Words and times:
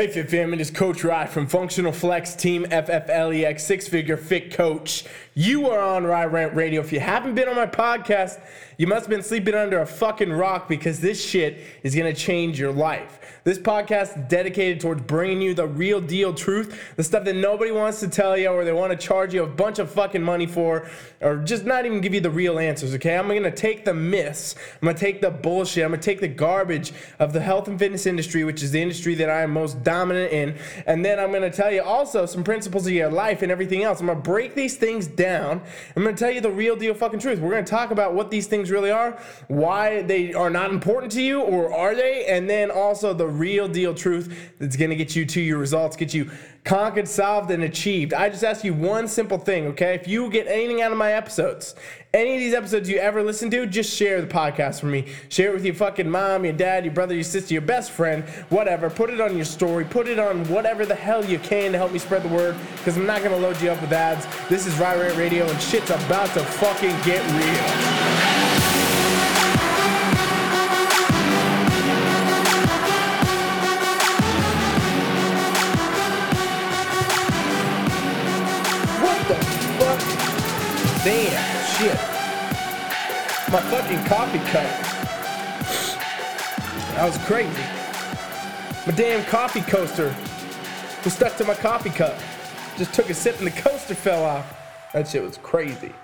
Hey 0.00 0.06
Fit 0.06 0.30
Fam, 0.30 0.54
it 0.54 0.62
is 0.62 0.70
Coach 0.70 1.04
Rye 1.04 1.26
from 1.26 1.46
Functional 1.46 1.92
Flex 1.92 2.34
Team 2.34 2.64
FFLEX, 2.64 3.60
six 3.60 3.86
figure 3.86 4.16
fit 4.16 4.50
coach. 4.50 5.04
You 5.34 5.68
are 5.68 5.78
on 5.78 6.04
Rye 6.04 6.24
Rant 6.24 6.54
Radio. 6.54 6.80
If 6.80 6.90
you 6.90 7.00
haven't 7.00 7.34
been 7.34 7.50
on 7.50 7.54
my 7.54 7.66
podcast, 7.66 8.40
you 8.78 8.86
must 8.86 9.02
have 9.02 9.10
been 9.10 9.22
sleeping 9.22 9.54
under 9.54 9.80
a 9.80 9.86
fucking 9.86 10.32
rock 10.32 10.70
because 10.70 11.00
this 11.00 11.22
shit 11.22 11.60
is 11.82 11.94
gonna 11.94 12.14
change 12.14 12.58
your 12.58 12.72
life. 12.72 13.20
This 13.44 13.58
podcast 13.58 14.16
is 14.16 14.28
dedicated 14.28 14.80
towards 14.80 15.02
bringing 15.02 15.40
you 15.40 15.54
the 15.54 15.66
real 15.66 16.00
deal 16.00 16.34
truth, 16.34 16.94
the 16.96 17.04
stuff 17.04 17.24
that 17.24 17.36
nobody 17.36 17.70
wants 17.70 18.00
to 18.00 18.08
tell 18.08 18.36
you 18.36 18.48
or 18.48 18.64
they 18.64 18.72
want 18.72 18.90
to 18.90 18.98
charge 18.98 19.32
you 19.34 19.42
a 19.42 19.46
bunch 19.46 19.78
of 19.78 19.90
fucking 19.90 20.22
money 20.22 20.46
for, 20.46 20.88
or 21.20 21.36
just 21.36 21.64
not 21.64 21.86
even 21.86 22.00
give 22.00 22.12
you 22.12 22.20
the 22.20 22.30
real 22.30 22.58
answers, 22.58 22.94
okay? 22.94 23.16
I'm 23.16 23.28
gonna 23.28 23.50
take 23.50 23.84
the 23.84 23.94
myths, 23.94 24.56
I'm 24.80 24.86
gonna 24.86 24.98
take 24.98 25.20
the 25.20 25.30
bullshit, 25.30 25.84
I'm 25.84 25.90
gonna 25.90 26.02
take 26.02 26.20
the 26.20 26.28
garbage 26.28 26.92
of 27.18 27.32
the 27.32 27.40
health 27.40 27.68
and 27.68 27.78
fitness 27.78 28.06
industry, 28.06 28.44
which 28.44 28.62
is 28.62 28.72
the 28.72 28.80
industry 28.80 29.14
that 29.16 29.30
I 29.30 29.42
am 29.42 29.52
most 29.52 29.82
dominant 29.90 30.32
in, 30.32 30.56
and 30.86 31.04
then 31.04 31.18
I'm 31.18 31.32
gonna 31.32 31.50
tell 31.50 31.72
you 31.72 31.82
also 31.82 32.24
some 32.24 32.44
principles 32.44 32.86
of 32.86 32.92
your 32.92 33.10
life 33.10 33.42
and 33.42 33.50
everything 33.50 33.82
else. 33.82 34.00
I'm 34.00 34.06
gonna 34.06 34.20
break 34.20 34.54
these 34.54 34.76
things 34.76 35.06
down. 35.06 35.60
I'm 35.96 36.04
gonna 36.04 36.16
tell 36.16 36.30
you 36.30 36.40
the 36.40 36.50
real 36.50 36.76
deal 36.76 36.94
fucking 36.94 37.18
truth. 37.18 37.40
We're 37.40 37.50
gonna 37.50 37.64
talk 37.64 37.90
about 37.90 38.14
what 38.14 38.30
these 38.30 38.46
things 38.46 38.70
really 38.70 38.90
are, 38.90 39.18
why 39.48 40.02
they 40.02 40.32
are 40.32 40.50
not 40.50 40.70
important 40.70 41.10
to 41.12 41.22
you, 41.22 41.40
or 41.40 41.74
are 41.74 41.94
they, 41.94 42.26
and 42.26 42.48
then 42.48 42.70
also 42.70 43.12
the 43.12 43.26
real 43.26 43.66
deal 43.66 43.92
truth 43.92 44.54
that's 44.60 44.76
gonna 44.76 44.94
get 44.94 45.16
you 45.16 45.26
to 45.26 45.40
your 45.40 45.58
results, 45.58 45.96
get 45.96 46.14
you 46.14 46.30
conquered, 46.64 47.08
solved, 47.08 47.50
and 47.50 47.62
achieved. 47.62 48.12
I 48.12 48.28
just 48.28 48.44
ask 48.44 48.64
you 48.64 48.74
one 48.74 49.08
simple 49.08 49.38
thing, 49.38 49.66
okay? 49.68 49.94
If 49.94 50.06
you 50.06 50.30
get 50.30 50.46
anything 50.46 50.82
out 50.82 50.92
of 50.92 50.98
my 50.98 51.12
episodes, 51.12 51.74
any 52.12 52.34
of 52.34 52.40
these 52.40 52.54
episodes 52.54 52.88
you 52.88 52.98
ever 52.98 53.22
listen 53.22 53.50
to, 53.50 53.66
just 53.66 53.94
share 53.94 54.20
the 54.20 54.26
podcast 54.26 54.80
for 54.80 54.86
me. 54.86 55.06
Share 55.28 55.50
it 55.50 55.54
with 55.54 55.64
your 55.64 55.74
fucking 55.74 56.10
mom, 56.10 56.44
your 56.44 56.52
dad, 56.52 56.84
your 56.84 56.92
brother, 56.92 57.14
your 57.14 57.24
sister, 57.24 57.54
your 57.54 57.62
best 57.62 57.92
friend, 57.92 58.24
whatever. 58.48 58.90
Put 58.90 59.10
it 59.10 59.20
on 59.20 59.36
your 59.36 59.44
story. 59.44 59.84
Put 59.84 60.08
it 60.08 60.18
on 60.18 60.44
whatever 60.48 60.84
the 60.84 60.94
hell 60.94 61.24
you 61.24 61.38
can 61.38 61.72
to 61.72 61.78
help 61.78 61.92
me 61.92 61.98
spread 61.98 62.22
the 62.22 62.28
word 62.28 62.56
because 62.76 62.96
I'm 62.96 63.06
not 63.06 63.22
going 63.22 63.34
to 63.34 63.40
load 63.40 63.60
you 63.62 63.70
up 63.70 63.80
with 63.80 63.92
ads. 63.92 64.26
This 64.48 64.66
is 64.66 64.76
Rye 64.78 64.94
Radio 65.14 65.46
and 65.46 65.60
shit's 65.60 65.90
about 65.90 66.28
to 66.34 66.44
fucking 66.44 66.96
get 67.04 67.24
real. 67.32 67.89
Damn, 81.02 81.32
shit. 81.78 81.96
My 83.50 83.60
fucking 83.70 84.04
coffee 84.04 84.38
cup. 84.50 84.70
That 86.94 87.06
was 87.06 87.16
crazy. 87.24 87.62
My 88.86 88.92
damn 88.94 89.24
coffee 89.24 89.62
coaster 89.62 90.14
was 91.02 91.14
stuck 91.14 91.36
to 91.38 91.44
my 91.46 91.54
coffee 91.54 91.88
cup. 91.88 92.18
Just 92.76 92.92
took 92.92 93.08
a 93.08 93.14
sip 93.14 93.38
and 93.38 93.46
the 93.46 93.50
coaster 93.62 93.94
fell 93.94 94.24
off. 94.24 94.54
That 94.92 95.08
shit 95.08 95.22
was 95.22 95.38
crazy. 95.38 95.94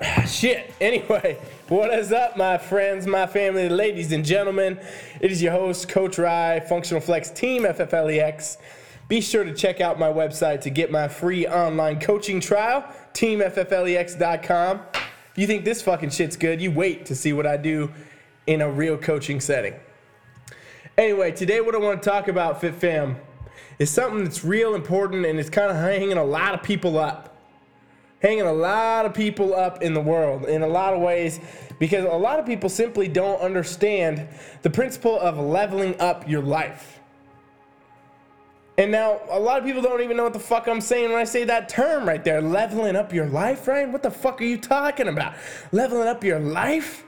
Shit. 0.26 0.74
Anyway, 0.78 1.38
what 1.68 1.94
is 1.94 2.12
up, 2.12 2.36
my 2.36 2.58
friends, 2.58 3.06
my 3.06 3.26
family, 3.26 3.70
ladies 3.70 4.12
and 4.12 4.22
gentlemen? 4.22 4.78
It 5.18 5.32
is 5.32 5.40
your 5.40 5.52
host, 5.52 5.88
Coach 5.88 6.18
Rye, 6.18 6.60
Functional 6.60 7.00
Flex 7.00 7.30
Team 7.30 7.62
FFLEX. 7.62 8.58
Be 9.12 9.20
sure 9.20 9.44
to 9.44 9.52
check 9.52 9.82
out 9.82 9.98
my 9.98 10.08
website 10.08 10.62
to 10.62 10.70
get 10.70 10.90
my 10.90 11.06
free 11.06 11.46
online 11.46 12.00
coaching 12.00 12.40
trial, 12.40 12.82
teamfflex.com. 13.12 14.80
If 14.94 15.32
you 15.36 15.46
think 15.46 15.66
this 15.66 15.82
fucking 15.82 16.08
shit's 16.08 16.34
good, 16.34 16.62
you 16.62 16.70
wait 16.70 17.04
to 17.04 17.14
see 17.14 17.34
what 17.34 17.46
I 17.46 17.58
do 17.58 17.92
in 18.46 18.62
a 18.62 18.70
real 18.70 18.96
coaching 18.96 19.38
setting. 19.38 19.74
Anyway, 20.96 21.30
today 21.30 21.60
what 21.60 21.74
I 21.74 21.78
want 21.78 22.02
to 22.02 22.08
talk 22.08 22.28
about, 22.28 22.62
Fit 22.62 22.74
Fam, 22.74 23.18
is 23.78 23.90
something 23.90 24.24
that's 24.24 24.46
real 24.46 24.74
important 24.74 25.26
and 25.26 25.38
it's 25.38 25.50
kind 25.50 25.70
of 25.70 25.76
hanging 25.76 26.16
a 26.16 26.24
lot 26.24 26.54
of 26.54 26.62
people 26.62 26.98
up. 26.98 27.36
Hanging 28.22 28.46
a 28.46 28.52
lot 28.54 29.04
of 29.04 29.12
people 29.12 29.54
up 29.54 29.82
in 29.82 29.92
the 29.92 30.00
world 30.00 30.46
in 30.46 30.62
a 30.62 30.66
lot 30.66 30.94
of 30.94 31.02
ways 31.02 31.38
because 31.78 32.06
a 32.06 32.16
lot 32.16 32.38
of 32.38 32.46
people 32.46 32.70
simply 32.70 33.08
don't 33.08 33.42
understand 33.42 34.26
the 34.62 34.70
principle 34.70 35.20
of 35.20 35.36
leveling 35.38 36.00
up 36.00 36.26
your 36.26 36.40
life. 36.40 37.01
And 38.78 38.90
now 38.90 39.20
a 39.28 39.38
lot 39.38 39.58
of 39.58 39.64
people 39.64 39.82
don't 39.82 40.00
even 40.00 40.16
know 40.16 40.24
what 40.24 40.32
the 40.32 40.38
fuck 40.38 40.66
I'm 40.66 40.80
saying 40.80 41.10
when 41.10 41.18
I 41.18 41.24
say 41.24 41.44
that 41.44 41.68
term 41.68 42.08
right 42.08 42.24
there, 42.24 42.40
leveling 42.40 42.96
up 42.96 43.12
your 43.12 43.26
life, 43.26 43.68
right? 43.68 43.88
What 43.88 44.02
the 44.02 44.10
fuck 44.10 44.40
are 44.40 44.44
you 44.44 44.56
talking 44.56 45.08
about? 45.08 45.34
Leveling 45.72 46.08
up 46.08 46.24
your 46.24 46.38
life? 46.38 47.04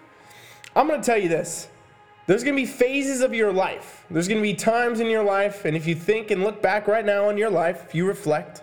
I'm 0.77 0.89
gonna 0.89 1.03
tell 1.03 1.17
you 1.17 1.29
this. 1.29 1.69
There's 2.27 2.45
gonna 2.45 2.57
be 2.57 2.67
phases 2.67 3.23
of 3.23 3.35
your 3.35 3.53
life. 3.53 4.05
There's 4.11 4.29
gonna 4.29 4.43
be 4.43 4.55
times 4.55 5.01
in 5.01 5.07
your 5.07 5.23
life, 5.23 5.65
and 5.65 5.77
if 5.77 5.87
you 5.87 5.95
think 5.95 6.31
and 6.31 6.43
look 6.43 6.61
back 6.61 6.87
right 6.87 7.05
now 7.05 7.29
on 7.29 7.39
your 7.39 7.51
life, 7.51 7.85
if 7.87 7.95
you 7.95 8.07
reflect, 8.07 8.63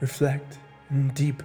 reflect, 0.00 0.58
mm, 0.92 1.14
deep, 1.14 1.42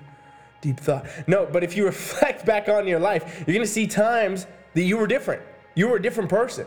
deep 0.60 0.80
thought. 0.80 1.06
No, 1.28 1.46
but 1.46 1.64
if 1.64 1.78
you 1.78 1.86
reflect 1.94 2.46
back 2.46 2.68
on 2.68 2.88
your 2.88 3.00
life, 3.00 3.44
you're 3.48 3.54
gonna 3.54 3.66
see 3.66 3.88
times 3.88 4.48
that 4.74 4.84
you 4.84 4.98
were 4.98 5.08
different. 5.08 5.42
You 5.76 5.88
were 5.88 5.96
a 5.98 6.02
different 6.02 6.30
person. 6.30 6.66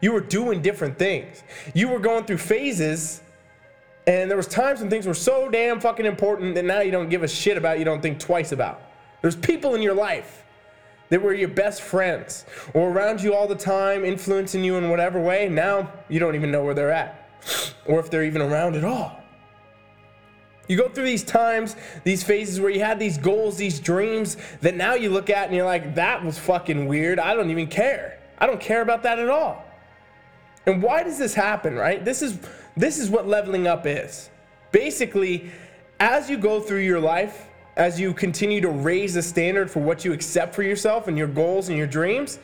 You 0.00 0.12
were 0.12 0.20
doing 0.20 0.62
different 0.62 0.98
things. 0.98 1.42
You 1.74 1.88
were 1.88 1.98
going 1.98 2.24
through 2.24 2.38
phases, 2.38 3.20
and 4.06 4.30
there 4.30 4.36
was 4.36 4.46
times 4.46 4.80
when 4.80 4.90
things 4.90 5.06
were 5.06 5.14
so 5.14 5.48
damn 5.48 5.80
fucking 5.80 6.06
important 6.06 6.54
that 6.54 6.64
now 6.64 6.80
you 6.80 6.90
don't 6.90 7.08
give 7.08 7.22
a 7.22 7.28
shit 7.28 7.56
about, 7.56 7.78
you 7.78 7.84
don't 7.84 8.00
think 8.00 8.18
twice 8.18 8.52
about. 8.52 8.80
There's 9.22 9.36
people 9.36 9.74
in 9.74 9.82
your 9.82 9.94
life 9.94 10.44
that 11.08 11.22
were 11.22 11.34
your 11.34 11.48
best 11.48 11.82
friends 11.82 12.44
or 12.74 12.90
around 12.90 13.22
you 13.22 13.34
all 13.34 13.48
the 13.48 13.54
time, 13.54 14.04
influencing 14.04 14.62
you 14.62 14.76
in 14.76 14.90
whatever 14.90 15.20
way. 15.20 15.48
Now 15.48 15.90
you 16.08 16.20
don't 16.20 16.34
even 16.34 16.50
know 16.50 16.64
where 16.64 16.74
they're 16.74 16.92
at 16.92 17.28
or 17.86 17.98
if 17.98 18.10
they're 18.10 18.24
even 18.24 18.42
around 18.42 18.76
at 18.76 18.84
all. 18.84 19.18
You 20.68 20.76
go 20.76 20.88
through 20.90 21.06
these 21.06 21.24
times, 21.24 21.76
these 22.04 22.22
phases 22.22 22.60
where 22.60 22.68
you 22.68 22.80
had 22.80 22.98
these 22.98 23.16
goals, 23.16 23.56
these 23.56 23.80
dreams 23.80 24.36
that 24.60 24.76
now 24.76 24.94
you 24.94 25.08
look 25.08 25.30
at 25.30 25.46
and 25.46 25.56
you're 25.56 25.64
like, 25.64 25.94
that 25.94 26.22
was 26.22 26.38
fucking 26.38 26.86
weird. 26.86 27.18
I 27.18 27.34
don't 27.34 27.50
even 27.50 27.68
care. 27.68 28.18
I 28.38 28.46
don't 28.46 28.60
care 28.60 28.82
about 28.82 29.02
that 29.04 29.18
at 29.18 29.30
all. 29.30 29.64
And 30.68 30.82
why 30.82 31.02
does 31.02 31.16
this 31.16 31.32
happen, 31.32 31.76
right? 31.76 32.04
This 32.04 32.20
is 32.20 32.38
this 32.76 32.98
is 32.98 33.08
what 33.08 33.26
leveling 33.26 33.66
up 33.66 33.86
is. 33.86 34.28
Basically, 34.70 35.50
as 35.98 36.28
you 36.28 36.36
go 36.36 36.60
through 36.60 36.80
your 36.80 37.00
life, 37.00 37.46
as 37.76 37.98
you 37.98 38.12
continue 38.12 38.60
to 38.60 38.68
raise 38.68 39.14
the 39.14 39.22
standard 39.22 39.70
for 39.70 39.80
what 39.80 40.04
you 40.04 40.12
accept 40.12 40.54
for 40.54 40.62
yourself 40.62 41.08
and 41.08 41.16
your 41.16 41.26
goals 41.26 41.70
and 41.70 41.78
your 41.78 41.86
dreams, 41.86 42.38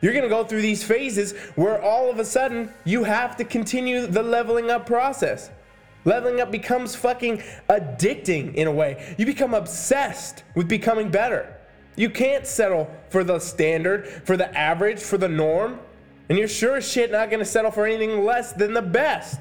you're 0.00 0.14
going 0.14 0.24
to 0.24 0.30
go 0.30 0.44
through 0.44 0.62
these 0.62 0.82
phases 0.82 1.32
where 1.54 1.80
all 1.82 2.10
of 2.10 2.18
a 2.18 2.24
sudden 2.24 2.72
you 2.84 3.04
have 3.04 3.36
to 3.36 3.44
continue 3.44 4.06
the 4.06 4.22
leveling 4.22 4.70
up 4.70 4.86
process. 4.86 5.50
Leveling 6.06 6.40
up 6.40 6.50
becomes 6.50 6.96
fucking 6.96 7.42
addicting 7.68 8.54
in 8.54 8.66
a 8.66 8.72
way. 8.72 9.14
You 9.18 9.26
become 9.26 9.52
obsessed 9.52 10.42
with 10.56 10.68
becoming 10.68 11.10
better. 11.10 11.54
You 11.96 12.08
can't 12.08 12.46
settle 12.46 12.90
for 13.10 13.22
the 13.22 13.38
standard, 13.38 14.06
for 14.06 14.38
the 14.38 14.56
average, 14.58 15.00
for 15.00 15.18
the 15.18 15.28
norm. 15.28 15.78
And 16.32 16.38
you're 16.38 16.48
sure 16.48 16.76
as 16.76 16.90
shit 16.90 17.12
not 17.12 17.30
gonna 17.30 17.44
settle 17.44 17.70
for 17.70 17.84
anything 17.84 18.24
less 18.24 18.54
than 18.54 18.72
the 18.72 18.80
best. 18.80 19.38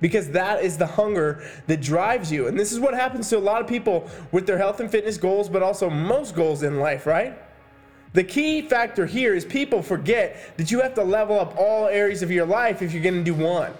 Because 0.00 0.30
that 0.30 0.62
is 0.62 0.78
the 0.78 0.86
hunger 0.86 1.42
that 1.66 1.80
drives 1.80 2.30
you. 2.30 2.46
And 2.46 2.56
this 2.56 2.70
is 2.70 2.78
what 2.78 2.94
happens 2.94 3.28
to 3.30 3.38
a 3.38 3.40
lot 3.40 3.60
of 3.60 3.66
people 3.66 4.08
with 4.30 4.46
their 4.46 4.56
health 4.56 4.78
and 4.78 4.88
fitness 4.88 5.16
goals, 5.16 5.48
but 5.48 5.64
also 5.64 5.90
most 5.90 6.36
goals 6.36 6.62
in 6.62 6.78
life, 6.78 7.06
right? 7.06 7.36
The 8.12 8.22
key 8.22 8.62
factor 8.62 9.04
here 9.04 9.34
is 9.34 9.44
people 9.44 9.82
forget 9.82 10.56
that 10.58 10.70
you 10.70 10.80
have 10.80 10.94
to 10.94 11.02
level 11.02 11.40
up 11.40 11.56
all 11.58 11.88
areas 11.88 12.22
of 12.22 12.30
your 12.30 12.46
life 12.46 12.82
if 12.82 12.92
you're 12.92 13.02
gonna 13.02 13.24
do 13.24 13.34
one. 13.34 13.72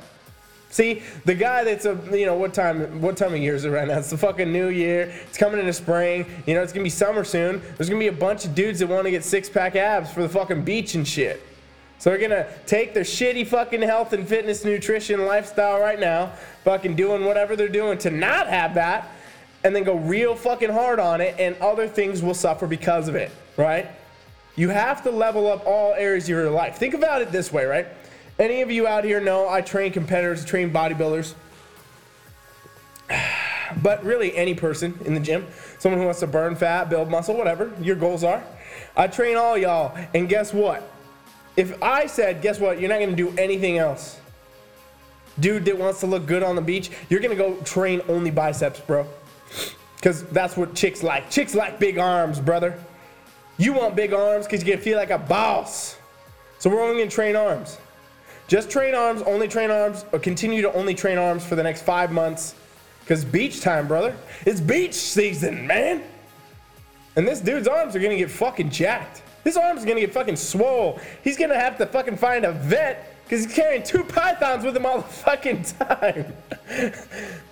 See, 0.70 1.04
the 1.26 1.34
guy 1.37 1.62
that's 1.62 1.84
a 1.84 1.97
you 2.10 2.26
know 2.26 2.34
what 2.34 2.53
time 2.53 3.00
what 3.00 3.19
time 3.19 3.34
of 3.34 3.41
year 3.41 3.54
is 3.54 3.65
it 3.65 3.70
right 3.70 3.87
now? 3.87 3.99
It's 4.00 4.10
the 4.10 4.19
fucking 4.19 4.53
new 4.53 4.70
year. 4.70 5.12
It's 5.28 5.38
coming 5.38 5.60
into 5.60 5.72
spring. 5.72 6.26
You 6.44 6.54
know 6.54 6.62
it's 6.65 6.72
gonna 6.72 6.82
be 6.82 6.91
summer 6.91 7.22
soon. 7.22 7.62
There's 7.76 7.88
gonna 7.88 8.00
be 8.00 8.09
a 8.09 8.12
bunch 8.12 8.47
of 8.47 8.56
dudes 8.56 8.81
that 8.81 8.88
want 8.88 9.04
to 9.04 9.12
get 9.12 9.22
six 9.22 9.49
pack 9.49 9.76
abs 9.76 10.12
for 10.12 10.22
the 10.22 10.28
fucking 10.28 10.65
beach 10.65 10.97
and 10.97 11.06
shit. 11.06 11.47
So 12.00 12.09
they're 12.09 12.19
gonna 12.19 12.47
take 12.65 12.94
their 12.94 13.05
shitty 13.05 13.47
fucking 13.47 13.83
health 13.83 14.15
and 14.15 14.27
fitness, 14.27 14.64
nutrition, 14.64 15.26
lifestyle 15.26 15.79
right 15.79 16.00
now, 16.00 16.32
fucking 16.64 16.97
doing 16.97 17.26
whatever 17.26 17.56
they're 17.56 17.69
doing 17.69 17.99
to 17.99 18.11
not 18.11 18.49
have 18.49 18.75
that, 18.75 19.11
and 19.64 19.76
then 19.76 19.85
go 19.85 19.97
real 19.97 20.35
fucking 20.35 20.70
hard 20.70 20.99
on 20.99 21.20
it, 21.20 21.35
and 21.38 21.56
other 21.56 21.87
things 21.87 22.23
will 22.23 22.32
suffer 22.32 22.67
because 22.67 23.06
of 23.06 23.17
it, 23.17 23.31
right? 23.58 23.87
You 24.56 24.70
have 24.70 25.02
to 25.02 25.11
level 25.11 25.47
up 25.47 25.67
all 25.67 25.93
areas 25.93 26.25
of 26.25 26.31
your 26.31 26.50
life. 26.50 26.79
Think 26.79 26.94
about 26.94 27.20
it 27.20 27.32
this 27.32 27.52
way, 27.52 27.67
right? 27.67 27.87
Any 28.38 28.62
of 28.62 28.70
you 28.70 28.87
out 28.87 29.05
here 29.05 29.20
know 29.20 29.47
I 29.50 29.61
train 29.61 29.93
competitors, 29.93 30.43
train 30.44 30.73
bodybuilders. 30.73 31.35
But 33.85 34.05
really, 34.05 34.37
any 34.37 34.55
person 34.55 34.99
in 35.05 35.14
the 35.14 35.20
gym, 35.20 35.47
someone 35.79 36.00
who 36.00 36.05
wants 36.05 36.19
to 36.20 36.26
burn 36.26 36.56
fat, 36.56 36.91
build 36.91 37.08
muscle, 37.08 37.37
whatever 37.37 37.70
your 37.81 37.94
goals 37.94 38.25
are. 38.25 38.43
I 38.97 39.06
train 39.06 39.37
all 39.37 39.56
y'all, 39.56 39.97
and 40.12 40.29
guess 40.29 40.52
what? 40.52 40.82
If 41.56 41.82
I 41.82 42.06
said, 42.06 42.43
guess 42.43 42.58
what, 42.61 42.81
you're 42.81 42.88
not 42.88 43.00
gonna 43.00 43.17
do 43.17 43.35
anything 43.37 43.79
else. 43.79 44.19
Dude 45.38 45.64
that 45.64 45.79
wants 45.79 46.00
to 46.00 46.06
look 46.06 46.26
good 46.26 46.43
on 46.43 46.56
the 46.56 46.62
beach, 46.62 46.91
you're 47.08 47.20
gonna 47.20 47.35
go 47.35 47.55
train 47.62 48.02
only 48.08 48.31
biceps, 48.31 48.81
bro. 48.81 49.06
Because 49.97 50.25
that's 50.25 50.56
what 50.56 50.75
chicks 50.75 51.02
like. 51.02 51.31
Chicks 51.31 51.55
like 51.55 51.79
big 51.79 51.99
arms, 51.99 52.41
brother. 52.41 52.79
You 53.58 53.75
want 53.75 53.94
big 53.94 54.14
arms 54.14 54.47
because 54.47 54.64
you 54.64 54.73
can 54.73 54.81
feel 54.81 54.97
like 54.97 55.11
a 55.11 55.19
boss. 55.19 55.97
So 56.58 56.70
we're 56.70 56.82
only 56.82 56.99
gonna 56.99 57.11
train 57.11 57.37
arms. 57.37 57.79
Just 58.49 58.70
train 58.70 58.94
arms, 58.94 59.23
only 59.23 59.47
train 59.47 59.70
arms, 59.70 60.05
or 60.12 60.19
continue 60.19 60.62
to 60.62 60.73
only 60.73 60.94
train 60.94 61.19
arms 61.19 61.44
for 61.44 61.55
the 61.56 61.62
next 61.62 61.82
five 61.82 62.11
months. 62.11 62.55
Because 63.00 63.25
beach 63.25 63.61
time, 63.61 63.87
brother. 63.87 64.14
It's 64.47 64.61
beach 64.61 64.94
season, 64.94 65.67
man. 65.67 66.02
And 67.17 67.27
this 67.27 67.41
dude's 67.41 67.69
arms 67.69 67.97
are 67.97 68.01
gonna 68.01 68.17
get 68.17 68.31
fucking 68.31 68.71
jacked. 68.71 69.23
His 69.45 69.57
arms 69.57 69.83
are 69.83 69.87
gonna 69.87 70.01
get 70.01 70.12
fucking 70.12 70.37
swole. 70.37 71.01
He's 71.23 71.37
gonna 71.37 71.59
have 71.59 71.79
to 71.79 71.87
fucking 71.87 72.17
find 72.17 72.45
a 72.45 72.53
vet 72.53 73.17
because 73.25 73.45
he's 73.45 73.55
carrying 73.55 73.83
two 73.83 74.05
pythons 74.05 74.65
with 74.65 74.77
him 74.77 74.85
all 74.85 74.99
the 74.99 75.05
fucking 75.05 75.62
time. 75.81 76.33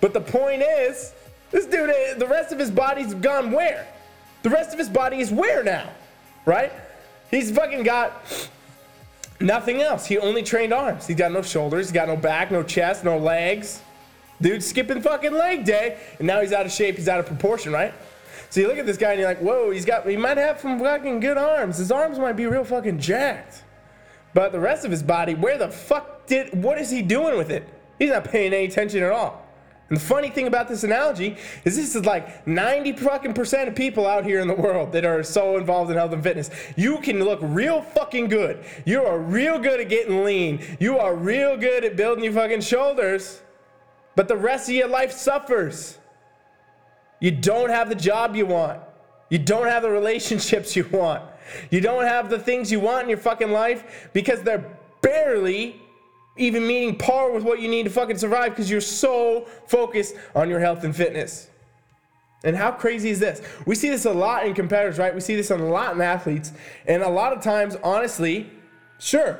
but 0.01 0.13
the 0.13 0.21
point 0.21 0.61
is, 0.61 1.13
this 1.51 1.65
dude, 1.65 1.89
eh, 1.89 2.13
the 2.15 2.27
rest 2.27 2.51
of 2.51 2.59
his 2.59 2.69
body's 2.69 3.13
gone 3.13 3.51
where? 3.51 3.87
The 4.43 4.49
rest 4.49 4.71
of 4.71 4.79
his 4.79 4.89
body 4.89 5.19
is 5.19 5.31
where 5.31 5.63
now? 5.63 5.89
Right? 6.45 6.71
He's 7.31 7.51
fucking 7.51 7.83
got 7.83 8.23
nothing 9.39 9.81
else. 9.81 10.05
He 10.05 10.17
only 10.17 10.43
trained 10.43 10.73
arms. 10.73 11.07
He's 11.07 11.17
got 11.17 11.31
no 11.31 11.41
shoulders, 11.41 11.87
he's 11.87 11.93
got 11.93 12.07
no 12.07 12.15
back, 12.15 12.51
no 12.51 12.63
chest, 12.63 13.03
no 13.03 13.17
legs. 13.17 13.81
Dude's 14.41 14.67
skipping 14.67 15.01
fucking 15.01 15.33
leg 15.33 15.65
day, 15.65 15.97
and 16.17 16.27
now 16.27 16.39
he's 16.39 16.53
out 16.53 16.65
of 16.65 16.71
shape, 16.71 16.95
he's 16.95 17.09
out 17.09 17.19
of 17.19 17.25
proportion, 17.25 17.73
right? 17.73 17.93
So 18.49 18.61
you 18.61 18.67
look 18.67 18.77
at 18.77 18.85
this 18.85 18.97
guy 18.97 19.11
and 19.11 19.19
you're 19.19 19.29
like, 19.29 19.41
whoa, 19.41 19.69
he's 19.69 19.85
got, 19.85 20.07
he 20.07 20.17
might 20.17 20.37
have 20.37 20.59
some 20.59 20.79
fucking 20.79 21.19
good 21.19 21.37
arms. 21.37 21.77
His 21.77 21.91
arms 21.91 22.17
might 22.17 22.33
be 22.33 22.47
real 22.47 22.63
fucking 22.63 22.99
jacked. 22.99 23.63
But 24.33 24.51
the 24.51 24.59
rest 24.59 24.85
of 24.85 24.91
his 24.91 25.03
body, 25.03 25.35
where 25.35 25.57
the 25.57 25.69
fuck 25.69 26.25
did, 26.25 26.63
what 26.63 26.79
is 26.79 26.89
he 26.89 27.01
doing 27.01 27.37
with 27.37 27.51
it? 27.51 27.67
He's 27.99 28.09
not 28.09 28.23
paying 28.23 28.53
any 28.53 28.65
attention 28.65 29.03
at 29.03 29.11
all. 29.11 29.45
And 29.89 29.97
the 29.97 30.01
funny 30.01 30.29
thing 30.29 30.45
about 30.45 30.67
this 30.67 30.83
analogy 30.83 31.35
is 31.65 31.75
this 31.75 31.95
is 31.95 32.05
like 32.05 32.45
90 32.45 32.93
fucking 32.93 33.33
percent 33.33 33.67
of 33.67 33.75
people 33.75 34.05
out 34.05 34.23
here 34.23 34.39
in 34.39 34.47
the 34.47 34.53
world 34.53 34.91
that 34.91 35.03
are 35.03 35.23
so 35.23 35.57
involved 35.57 35.89
in 35.89 35.97
health 35.97 36.13
and 36.13 36.21
fitness. 36.21 36.51
You 36.75 36.99
can 36.99 37.23
look 37.23 37.39
real 37.41 37.81
fucking 37.81 38.29
good. 38.29 38.63
You 38.85 39.03
are 39.03 39.17
real 39.17 39.57
good 39.57 39.79
at 39.79 39.89
getting 39.89 40.23
lean. 40.23 40.63
You 40.79 40.99
are 40.99 41.15
real 41.15 41.57
good 41.57 41.83
at 41.83 41.95
building 41.95 42.23
your 42.23 42.33
fucking 42.33 42.61
shoulders. 42.61 43.41
But 44.15 44.27
the 44.27 44.37
rest 44.37 44.69
of 44.69 44.75
your 44.75 44.87
life 44.87 45.11
suffers. 45.11 45.97
You 47.19 47.31
don't 47.31 47.69
have 47.69 47.89
the 47.89 47.95
job 47.95 48.35
you 48.35 48.45
want. 48.45 48.81
You 49.29 49.37
don't 49.37 49.67
have 49.67 49.83
the 49.83 49.89
relationships 49.89 50.75
you 50.75 50.87
want. 50.91 51.23
You 51.69 51.81
don't 51.81 52.05
have 52.05 52.29
the 52.29 52.39
things 52.39 52.71
you 52.71 52.79
want 52.79 53.03
in 53.03 53.09
your 53.09 53.17
fucking 53.17 53.51
life 53.51 54.09
because 54.13 54.41
they're 54.43 54.77
barely 55.01 55.81
even 56.37 56.65
meeting 56.65 56.95
par 56.95 57.31
with 57.31 57.43
what 57.43 57.59
you 57.59 57.67
need 57.67 57.83
to 57.83 57.89
fucking 57.89 58.17
survive 58.17 58.51
because 58.51 58.69
you're 58.69 58.81
so 58.81 59.45
focused 59.67 60.15
on 60.35 60.49
your 60.49 60.59
health 60.59 60.83
and 60.83 60.95
fitness. 60.95 61.49
And 62.43 62.55
how 62.55 62.71
crazy 62.71 63.09
is 63.09 63.19
this? 63.19 63.41
We 63.65 63.75
see 63.75 63.89
this 63.89 64.05
a 64.05 64.11
lot 64.11 64.45
in 64.45 64.53
competitors, 64.53 64.97
right? 64.97 65.13
We 65.13 65.19
see 65.19 65.35
this 65.35 65.51
a 65.51 65.57
lot 65.57 65.95
in 65.95 66.01
athletes. 66.01 66.53
And 66.87 67.03
a 67.03 67.09
lot 67.09 67.33
of 67.33 67.43
times, 67.43 67.75
honestly, 67.83 68.49
sure, 68.97 69.39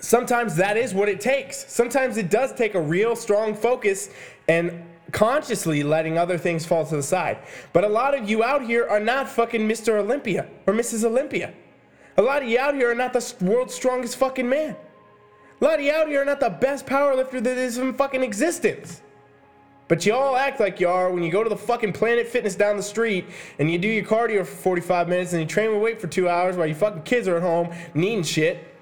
sometimes 0.00 0.54
that 0.56 0.76
is 0.76 0.94
what 0.94 1.08
it 1.08 1.20
takes. 1.20 1.66
Sometimes 1.72 2.16
it 2.16 2.30
does 2.30 2.52
take 2.54 2.74
a 2.76 2.80
real 2.80 3.16
strong 3.16 3.54
focus 3.54 4.10
and 4.46 4.84
consciously 5.12 5.82
letting 5.82 6.18
other 6.18 6.38
things 6.38 6.66
fall 6.66 6.84
to 6.86 6.96
the 6.96 7.02
side. 7.02 7.38
But 7.72 7.84
a 7.84 7.88
lot 7.88 8.16
of 8.16 8.28
you 8.28 8.44
out 8.44 8.62
here 8.62 8.86
are 8.88 9.00
not 9.00 9.28
fucking 9.28 9.66
Mr. 9.68 9.98
Olympia 9.98 10.48
or 10.66 10.74
Mrs. 10.74 11.04
Olympia. 11.04 11.54
A 12.16 12.22
lot 12.22 12.42
of 12.42 12.48
you 12.48 12.58
out 12.58 12.74
here 12.74 12.90
are 12.90 12.94
not 12.94 13.12
the 13.12 13.34
world's 13.40 13.74
strongest 13.74 14.16
fucking 14.16 14.48
man. 14.48 14.76
A 15.60 15.64
lot 15.64 15.78
of 15.78 15.84
you 15.84 15.92
out 15.92 16.08
here 16.08 16.22
are 16.22 16.24
not 16.24 16.40
the 16.40 16.50
best 16.50 16.86
powerlifter 16.86 17.42
that 17.42 17.58
is 17.58 17.78
in 17.78 17.94
fucking 17.94 18.22
existence. 18.22 19.02
But 19.88 20.04
you 20.04 20.14
all 20.14 20.36
act 20.36 20.60
like 20.60 20.80
you 20.80 20.88
are 20.88 21.10
when 21.10 21.22
you 21.22 21.32
go 21.32 21.42
to 21.42 21.48
the 21.48 21.56
fucking 21.56 21.94
Planet 21.94 22.28
Fitness 22.28 22.54
down 22.54 22.76
the 22.76 22.82
street 22.82 23.24
and 23.58 23.70
you 23.70 23.78
do 23.78 23.88
your 23.88 24.04
cardio 24.04 24.40
for 24.40 24.56
45 24.56 25.08
minutes 25.08 25.32
and 25.32 25.40
you 25.40 25.46
train 25.46 25.72
with 25.72 25.80
weight 25.80 26.00
for 26.00 26.06
two 26.06 26.28
hours 26.28 26.56
while 26.56 26.66
your 26.66 26.76
fucking 26.76 27.02
kids 27.02 27.26
are 27.26 27.36
at 27.36 27.42
home 27.42 27.74
needing 27.94 28.22
shit. 28.22 28.74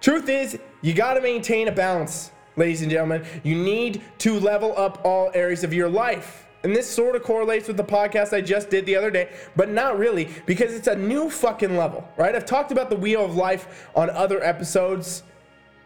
Truth 0.00 0.28
is, 0.28 0.58
you 0.82 0.92
gotta 0.92 1.22
maintain 1.22 1.68
a 1.68 1.72
balance, 1.72 2.30
ladies 2.56 2.82
and 2.82 2.90
gentlemen. 2.90 3.24
You 3.42 3.56
need 3.56 4.02
to 4.18 4.38
level 4.40 4.74
up 4.76 5.00
all 5.04 5.30
areas 5.34 5.64
of 5.64 5.72
your 5.72 5.88
life. 5.88 6.46
And 6.62 6.74
this 6.74 6.88
sort 6.90 7.14
of 7.14 7.22
correlates 7.22 7.68
with 7.68 7.76
the 7.76 7.84
podcast 7.84 8.32
I 8.32 8.40
just 8.40 8.70
did 8.70 8.86
the 8.86 8.96
other 8.96 9.10
day, 9.10 9.28
but 9.54 9.70
not 9.70 9.98
really 9.98 10.28
because 10.46 10.74
it's 10.74 10.88
a 10.88 10.96
new 10.96 11.30
fucking 11.30 11.76
level, 11.76 12.08
right? 12.16 12.34
I've 12.34 12.46
talked 12.46 12.72
about 12.72 12.90
the 12.90 12.96
wheel 12.96 13.24
of 13.24 13.36
life 13.36 13.88
on 13.94 14.10
other 14.10 14.42
episodes 14.42 15.22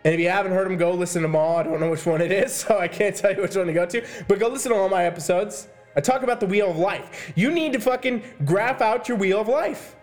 and 0.04 0.14
if 0.14 0.20
you 0.20 0.30
haven't 0.30 0.52
heard 0.52 0.66
them, 0.66 0.78
go 0.78 0.92
listen 0.92 1.22
to 1.22 1.28
them 1.28 1.36
all. 1.36 1.58
I 1.58 1.62
don't 1.62 1.78
know 1.78 1.90
which 1.90 2.06
one 2.06 2.20
it 2.22 2.32
is, 2.32 2.54
so 2.66 2.78
I 2.78 2.88
can't 2.88 3.14
tell 3.14 3.34
you 3.34 3.42
which 3.42 3.56
one 3.56 3.66
to 3.66 3.72
go 3.72 3.86
to. 3.86 4.04
But 4.28 4.38
go 4.38 4.48
listen 4.48 4.72
to 4.72 4.78
all 4.78 4.88
my 4.88 5.04
episodes. 5.04 5.68
I 5.96 6.00
talk 6.00 6.22
about 6.22 6.40
the 6.40 6.46
wheel 6.46 6.70
of 6.70 6.78
life. 6.78 7.32
You 7.34 7.50
need 7.50 7.72
to 7.72 7.80
fucking 7.80 8.22
graph 8.44 8.80
out 8.80 9.08
your 9.08 9.18
wheel 9.18 9.40
of 9.40 9.48
life. 9.48 9.96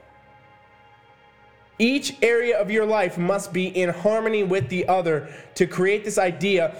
Each 1.79 2.15
area 2.21 2.59
of 2.59 2.71
your 2.71 2.85
life 2.85 3.17
must 3.17 3.53
be 3.53 3.67
in 3.67 3.89
harmony 3.89 4.43
with 4.43 4.69
the 4.69 4.87
other 4.87 5.29
to 5.55 5.67
create 5.67 6.03
this 6.03 6.17
idea 6.17 6.75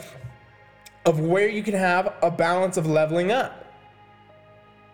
of 1.06 1.20
where 1.20 1.48
you 1.48 1.62
can 1.62 1.76
have 1.76 2.16
a 2.22 2.32
balance 2.32 2.78
of 2.78 2.88
leveling 2.88 3.32
up. 3.32 3.64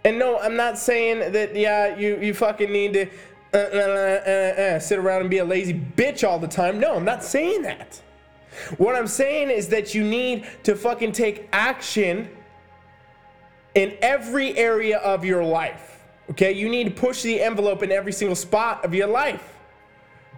And 0.06 0.20
no, 0.20 0.38
I'm 0.40 0.58
not 0.58 0.78
saying 0.78 1.32
that, 1.32 1.56
yeah, 1.56 1.96
you, 1.96 2.20
you 2.20 2.34
fucking 2.34 2.72
need 2.72 2.94
to 2.94 3.10
uh, 3.54 3.58
uh, 3.58 4.22
uh, 4.26 4.62
uh 4.62 4.80
sit 4.80 5.00
around 5.00 5.22
and 5.22 5.30
be 5.30 5.38
a 5.38 5.46
lazy 5.46 5.74
bitch 5.74 6.28
all 6.28 6.40
the 6.40 6.48
time. 6.48 6.80
No, 6.80 6.96
I'm 6.96 7.06
not 7.06 7.24
saying 7.24 7.62
that. 7.62 8.02
What 8.78 8.96
I'm 8.96 9.08
saying 9.08 9.50
is 9.50 9.70
that 9.70 9.96
you 9.96 10.04
need 10.04 10.46
to 10.64 10.76
fucking 10.76 11.14
take 11.14 11.48
action 11.54 12.30
in 13.74 13.98
every 14.02 14.56
area 14.58 14.98
of 15.00 15.24
your 15.26 15.44
life. 15.44 16.04
Okay? 16.32 16.52
You 16.52 16.70
need 16.70 16.84
to 16.84 16.92
push 16.92 17.22
the 17.22 17.42
envelope 17.42 17.84
in 17.84 17.92
every 17.92 18.12
single 18.12 18.36
spot 18.36 18.84
of 18.86 18.94
your 18.94 19.08
life. 19.08 19.53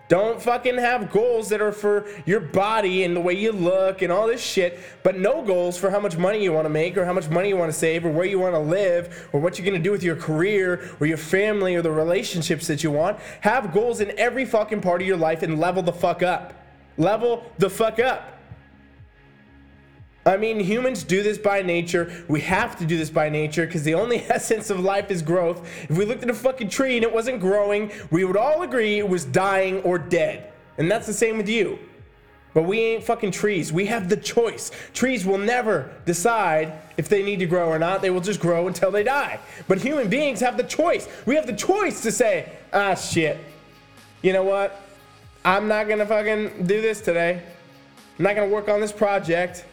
Don't 0.07 0.40
fucking 0.40 0.78
have 0.78 1.12
goals 1.12 1.50
that 1.50 1.62
are 1.62 1.72
for 1.72 2.06
your 2.25 2.40
body 2.40 3.04
and 3.04 3.16
the 3.16 3.19
way 3.22 3.34
you 3.34 3.52
look 3.52 4.04
and 4.04 4.12
all 4.12 4.28
this 4.28 4.42
shit, 4.42 4.80
but 5.02 5.18
no 5.18 5.44
goals 5.44 5.78
for 5.78 5.90
how 5.90 6.00
much 6.00 6.16
money 6.16 6.44
you 6.44 6.54
want 6.54 6.66
to 6.66 6.69
make 6.69 6.96
or 6.96 7.06
how 7.06 7.13
much 7.13 7.28
money 7.28 7.50
you 7.50 7.57
want 7.57 7.72
to 7.72 7.78
save 7.78 8.06
or 8.06 8.12
where 8.12 8.25
you 8.25 8.38
want 8.38 8.54
to 8.54 8.60
live 8.60 9.28
or 9.34 9.40
what 9.40 9.57
you're 9.57 9.66
going 9.66 9.81
to 9.81 9.84
do 9.84 9.92
with 9.92 10.04
your 10.04 10.16
career 10.16 10.96
or 11.00 11.07
your 11.07 11.18
family 11.18 11.75
or 11.75 11.81
the 11.81 11.92
relationships 11.92 12.68
that 12.68 12.84
you 12.84 12.92
want. 12.92 13.18
Have 13.42 13.74
goals 13.74 14.00
in 14.00 14.18
every 14.19 14.46
fucking 14.46 14.81
part 14.81 15.02
of 15.02 15.07
your 15.07 15.18
life 15.18 15.42
and 15.42 15.60
level 15.60 15.81
the 15.81 15.94
fuck 15.94 16.22
up. 16.22 16.54
Level 16.98 17.51
the 17.58 17.69
fuck 17.69 17.98
up. 18.00 18.35
I 20.27 20.38
mean, 20.38 20.60
humans 20.60 21.04
do 21.04 21.22
this 21.22 21.38
by 21.38 21.62
nature. 21.62 22.12
We 22.27 22.42
have 22.42 22.75
to 22.80 22.86
do 22.86 22.98
this 22.98 23.12
by 23.12 23.30
nature 23.30 23.68
because 23.68 23.83
the 23.83 23.94
only 23.94 24.18
essence 24.30 24.72
of 24.72 24.80
life 24.80 25.12
is 25.12 25.22
growth. 25.22 25.68
If 25.88 25.98
we 25.98 26.06
looked 26.06 26.24
at 26.24 26.30
a 26.30 26.33
fucking 26.33 26.69
tree 26.69 26.95
and 26.95 27.04
it 27.04 27.13
wasn't 27.13 27.39
growing, 27.39 27.92
we 28.10 28.25
would 28.25 28.38
all 28.38 28.63
agree 28.63 28.98
it 28.98 29.07
was 29.07 29.24
dying 29.24 29.81
or 29.83 30.00
dead. 30.00 30.51
And 30.80 30.89
that's 30.89 31.06
the 31.06 31.13
same 31.13 31.38
with 31.38 31.48
you. 31.48 31.77
But 32.56 32.63
we 32.63 32.80
ain't 32.80 33.04
fucking 33.04 33.31
trees. 33.31 33.72
We 33.72 33.86
have 33.88 34.10
the 34.10 34.17
choice. 34.17 34.72
Trees 34.94 35.25
will 35.25 35.38
never 35.38 35.91
decide 36.05 36.74
if 36.98 37.08
they 37.08 37.22
need 37.22 37.39
to 37.39 37.46
grow 37.46 37.67
or 37.67 37.77
not. 37.77 38.01
They 38.01 38.10
will 38.10 38.22
just 38.22 38.39
grow 38.39 38.67
until 38.67 38.91
they 38.91 39.03
die. 39.03 39.39
But 39.67 39.79
human 39.79 40.10
beings 40.10 40.39
have 40.39 40.58
the 40.58 40.63
choice. 40.63 41.08
We 41.25 41.36
have 41.36 41.48
the 41.48 41.53
choice 41.53 42.01
to 42.01 42.12
say, 42.12 42.50
ah, 42.74 42.96
shit. 42.96 43.38
You 44.22 44.34
know 44.34 44.44
what? 44.44 44.82
I'm 45.44 45.67
not 45.67 45.88
gonna 45.88 46.05
fucking 46.05 46.65
do 46.65 46.82
this 46.82 47.01
today. 47.01 47.44
I'm 48.17 48.24
not 48.24 48.36
gonna 48.36 48.48
work 48.48 48.70
on 48.70 48.79
this 48.79 48.94
project. 48.94 49.65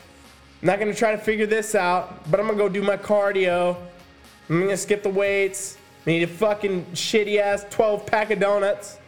I'm 0.62 0.66
not 0.66 0.78
gonna 0.78 0.94
try 0.94 1.10
to 1.10 1.18
figure 1.18 1.46
this 1.46 1.74
out, 1.74 2.30
but 2.30 2.38
I'm 2.38 2.46
gonna 2.46 2.56
go 2.56 2.68
do 2.68 2.82
my 2.82 2.96
cardio. 2.96 3.76
I'm 4.48 4.60
gonna 4.60 4.76
skip 4.76 5.02
the 5.02 5.08
weights. 5.08 5.76
I 6.06 6.10
eat 6.10 6.22
a 6.22 6.28
fucking 6.28 6.84
shitty 6.92 7.38
ass 7.38 7.66
12 7.70 8.06
pack 8.06 8.30
of 8.30 8.38
donuts 8.38 8.98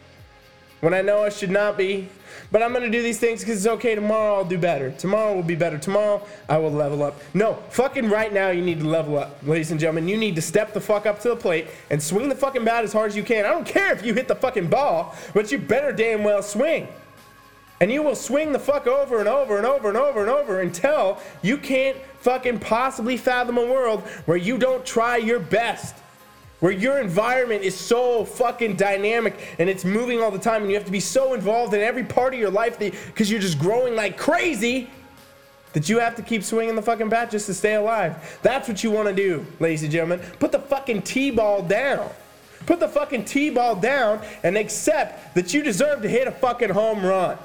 when 0.81 0.93
I 0.93 1.01
know 1.01 1.23
I 1.23 1.29
should 1.29 1.51
not 1.51 1.77
be. 1.77 2.09
But 2.51 2.61
I'm 2.61 2.73
gonna 2.73 2.89
do 2.89 3.01
these 3.01 3.19
things 3.19 3.39
because 3.39 3.65
it's 3.65 3.73
okay. 3.75 3.95
Tomorrow 3.95 4.35
I'll 4.35 4.43
do 4.43 4.57
better. 4.57 4.91
Tomorrow 4.91 5.33
will 5.33 5.43
be 5.43 5.55
better. 5.55 5.77
Tomorrow 5.77 6.27
I 6.49 6.57
will 6.57 6.71
level 6.71 7.03
up. 7.03 7.21
No, 7.33 7.53
fucking 7.69 8.09
right 8.09 8.33
now 8.33 8.49
you 8.49 8.61
need 8.61 8.81
to 8.81 8.87
level 8.87 9.17
up, 9.17 9.37
ladies 9.43 9.71
and 9.71 9.79
gentlemen. 9.79 10.09
You 10.09 10.17
need 10.17 10.35
to 10.35 10.41
step 10.41 10.73
the 10.73 10.81
fuck 10.81 11.05
up 11.05 11.21
to 11.21 11.29
the 11.29 11.37
plate 11.37 11.67
and 11.89 12.03
swing 12.03 12.27
the 12.27 12.35
fucking 12.35 12.65
bat 12.65 12.83
as 12.83 12.91
hard 12.91 13.11
as 13.11 13.15
you 13.15 13.23
can. 13.23 13.45
I 13.45 13.49
don't 13.49 13.65
care 13.65 13.93
if 13.93 14.05
you 14.05 14.13
hit 14.13 14.27
the 14.27 14.35
fucking 14.35 14.67
ball, 14.67 15.15
but 15.33 15.53
you 15.53 15.57
better 15.57 15.93
damn 15.93 16.21
well 16.25 16.43
swing. 16.43 16.89
And 17.85 17.93
you 17.93 18.01
will 18.01 18.15
swing 18.15 18.51
the 18.51 18.57
fuck 18.57 18.87
over 18.87 19.19
and 19.19 19.29
over 19.29 19.57
and 19.57 19.65
over 19.67 19.89
and 19.89 19.95
over 19.95 20.21
and 20.21 20.27
over 20.27 20.61
until 20.61 21.19
you 21.43 21.55
can't 21.55 21.95
fucking 22.21 22.57
possibly 22.57 23.15
fathom 23.15 23.59
a 23.59 23.61
world 23.63 24.01
where 24.25 24.37
you 24.37 24.57
don't 24.57 24.83
try 24.83 25.17
your 25.17 25.39
best 25.39 25.93
where 26.61 26.71
your 26.71 26.99
environment 26.99 27.61
is 27.61 27.75
so 27.75 28.25
fucking 28.25 28.75
dynamic 28.75 29.37
and 29.59 29.69
it's 29.69 29.85
moving 29.85 30.19
all 30.19 30.31
the 30.31 30.39
time 30.39 30.63
and 30.63 30.71
you 30.71 30.75
have 30.75 30.87
to 30.87 30.91
be 30.91 30.99
so 30.99 31.35
involved 31.35 31.75
in 31.75 31.81
every 31.81 32.03
part 32.03 32.33
of 32.33 32.39
your 32.39 32.49
life 32.49 32.79
because 32.79 33.29
you're 33.29 33.39
just 33.39 33.59
growing 33.59 33.95
like 33.95 34.17
crazy 34.17 34.89
that 35.73 35.87
you 35.87 35.99
have 35.99 36.15
to 36.15 36.23
keep 36.23 36.43
swinging 36.43 36.73
the 36.73 36.81
fucking 36.81 37.07
bat 37.07 37.29
just 37.29 37.45
to 37.45 37.53
stay 37.53 37.75
alive. 37.75 38.39
That's 38.41 38.67
what 38.67 38.83
you 38.83 38.89
want 38.89 39.09
to 39.09 39.13
do, 39.13 39.45
ladies 39.59 39.83
and 39.83 39.91
gentlemen. 39.91 40.21
Put 40.39 40.51
the 40.51 40.57
fucking 40.57 41.03
T-ball 41.03 41.61
down. 41.61 42.09
Put 42.65 42.79
the 42.79 42.89
fucking 42.89 43.25
T-ball 43.25 43.75
down 43.75 44.25
and 44.41 44.57
accept 44.57 45.35
that 45.35 45.53
you 45.53 45.61
deserve 45.61 46.01
to 46.01 46.09
hit 46.09 46.27
a 46.27 46.31
fucking 46.31 46.71
home 46.71 47.05
run. 47.05 47.37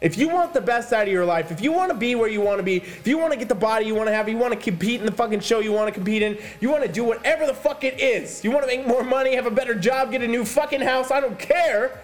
If 0.00 0.16
you 0.16 0.30
want 0.30 0.54
the 0.54 0.62
best 0.62 0.92
out 0.94 1.06
of 1.06 1.12
your 1.12 1.26
life, 1.26 1.52
if 1.52 1.60
you 1.60 1.72
want 1.72 1.90
to 1.90 1.96
be 1.96 2.14
where 2.14 2.28
you 2.28 2.40
want 2.40 2.58
to 2.58 2.62
be, 2.62 2.76
if 2.78 3.06
you 3.06 3.18
want 3.18 3.32
to 3.32 3.38
get 3.38 3.50
the 3.50 3.54
body 3.54 3.84
you 3.84 3.94
want 3.94 4.08
to 4.08 4.14
have, 4.14 4.28
you 4.30 4.36
want 4.38 4.54
to 4.54 4.58
compete 4.58 5.00
in 5.00 5.06
the 5.06 5.12
fucking 5.12 5.40
show 5.40 5.60
you 5.60 5.72
want 5.72 5.88
to 5.88 5.92
compete 5.92 6.22
in, 6.22 6.38
you 6.60 6.70
want 6.70 6.82
to 6.82 6.90
do 6.90 7.04
whatever 7.04 7.46
the 7.46 7.52
fuck 7.52 7.84
it 7.84 8.00
is, 8.00 8.42
you 8.42 8.50
want 8.50 8.62
to 8.62 8.66
make 8.66 8.86
more 8.86 9.04
money, 9.04 9.34
have 9.34 9.46
a 9.46 9.50
better 9.50 9.74
job, 9.74 10.10
get 10.10 10.22
a 10.22 10.28
new 10.28 10.44
fucking 10.44 10.80
house, 10.80 11.10
I 11.10 11.20
don't 11.20 11.38
care. 11.38 12.00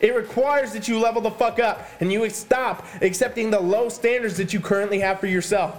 It 0.00 0.14
requires 0.14 0.72
that 0.72 0.88
you 0.88 0.98
level 0.98 1.22
the 1.22 1.30
fuck 1.30 1.58
up 1.58 1.88
and 2.00 2.12
you 2.12 2.28
stop 2.28 2.84
accepting 3.00 3.50
the 3.50 3.60
low 3.60 3.88
standards 3.88 4.36
that 4.36 4.52
you 4.52 4.60
currently 4.60 4.98
have 4.98 5.20
for 5.20 5.28
yourself. 5.28 5.76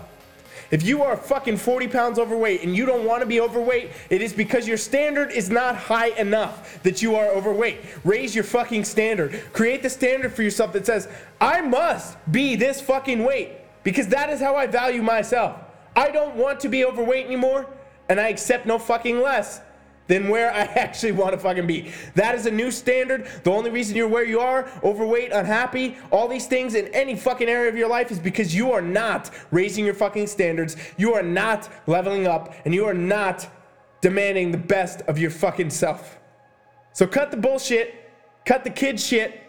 If 0.73 0.81
you 0.81 1.03
are 1.03 1.15
fucking 1.15 1.57
40 1.57 1.87
pounds 1.89 2.17
overweight 2.17 2.63
and 2.63 2.75
you 2.75 2.87
don't 2.87 3.05
want 3.05 3.21
to 3.21 3.27
be 3.27 3.39
overweight, 3.39 3.91
it 4.09 4.23
is 4.23 4.33
because 4.33 4.67
your 4.67 4.75
standard 4.75 5.29
is 5.29 5.51
not 5.51 5.75
high 5.75 6.07
enough 6.17 6.81
that 6.81 6.99
you 6.99 7.15
are 7.15 7.27
overweight. 7.27 7.81
Raise 8.03 8.33
your 8.33 8.43
fucking 8.43 8.83
standard. 8.83 9.39
Create 9.53 9.83
the 9.83 9.89
standard 9.91 10.33
for 10.33 10.41
yourself 10.41 10.73
that 10.73 10.87
says, 10.87 11.07
I 11.39 11.61
must 11.61 12.17
be 12.31 12.55
this 12.55 12.81
fucking 12.81 13.23
weight 13.23 13.51
because 13.83 14.07
that 14.07 14.31
is 14.31 14.39
how 14.39 14.55
I 14.55 14.65
value 14.65 15.03
myself. 15.03 15.59
I 15.95 16.09
don't 16.09 16.33
want 16.33 16.59
to 16.61 16.69
be 16.69 16.83
overweight 16.85 17.27
anymore 17.27 17.67
and 18.09 18.19
I 18.19 18.29
accept 18.29 18.65
no 18.65 18.79
fucking 18.79 19.21
less 19.21 19.61
than 20.07 20.27
where 20.29 20.53
I 20.53 20.61
actually 20.75 21.13
want 21.13 21.33
to 21.33 21.37
fucking 21.37 21.67
be. 21.67 21.91
That 22.15 22.35
is 22.35 22.45
a 22.45 22.51
new 22.51 22.71
standard. 22.71 23.27
The 23.43 23.51
only 23.51 23.71
reason 23.71 23.95
you're 23.95 24.07
where 24.07 24.25
you 24.25 24.39
are, 24.39 24.69
overweight, 24.83 25.31
unhappy, 25.31 25.97
all 26.11 26.27
these 26.27 26.47
things 26.47 26.75
in 26.75 26.87
any 26.87 27.15
fucking 27.15 27.47
area 27.47 27.69
of 27.69 27.77
your 27.77 27.89
life 27.89 28.11
is 28.11 28.19
because 28.19 28.55
you 28.55 28.71
are 28.71 28.81
not 28.81 29.29
raising 29.51 29.85
your 29.85 29.93
fucking 29.93 30.27
standards. 30.27 30.75
You 30.97 31.13
are 31.13 31.23
not 31.23 31.69
leveling 31.87 32.27
up 32.27 32.53
and 32.65 32.73
you 32.73 32.85
are 32.85 32.93
not 32.93 33.47
demanding 34.01 34.51
the 34.51 34.57
best 34.57 35.01
of 35.03 35.17
your 35.17 35.31
fucking 35.31 35.69
self. 35.69 36.19
So 36.91 37.07
cut 37.07 37.31
the 37.31 37.37
bullshit, 37.37 38.11
cut 38.45 38.63
the 38.63 38.69
kid 38.69 38.99
shit, 38.99 39.41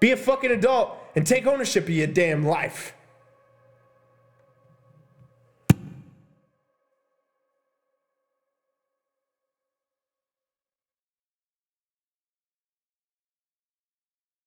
be 0.00 0.10
a 0.10 0.16
fucking 0.16 0.50
adult, 0.50 0.96
and 1.14 1.26
take 1.26 1.46
ownership 1.46 1.84
of 1.84 1.90
your 1.90 2.06
damn 2.06 2.44
life. 2.44 2.94